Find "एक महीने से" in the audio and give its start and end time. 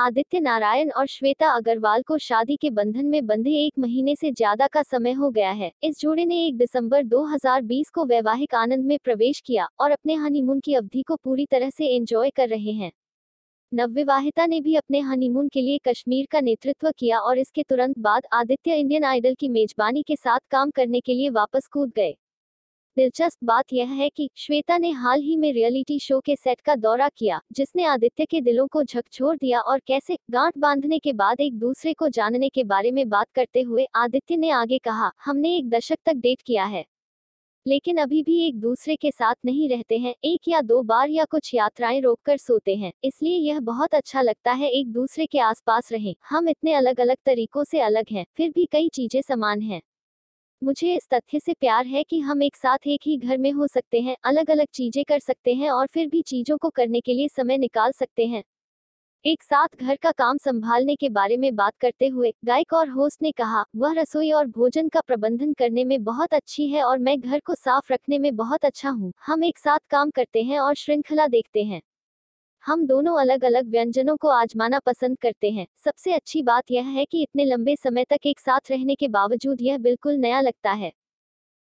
3.56-4.30